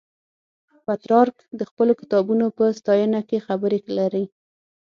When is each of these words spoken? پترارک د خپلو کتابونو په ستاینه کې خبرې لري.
پترارک 0.85 1.37
د 1.59 1.61
خپلو 1.69 1.93
کتابونو 2.01 2.45
په 2.57 2.63
ستاینه 2.79 3.19
کې 3.29 3.45
خبرې 3.47 3.79
لري. 3.97 4.25